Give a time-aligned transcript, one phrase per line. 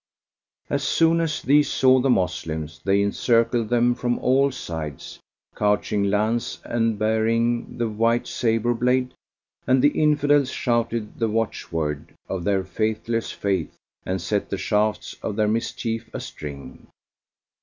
[0.67, 5.19] As soon as these saw the Moslems they encircled them from all sides,
[5.53, 9.13] couching lance and baring the white sabre blade;
[9.67, 15.15] and the Infidels shouted the watch word of their faithless Faith and set the shafts
[15.21, 16.87] of their mischief astring.